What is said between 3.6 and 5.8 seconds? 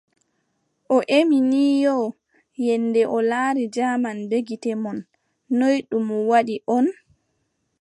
jaman bee gite mon ,noy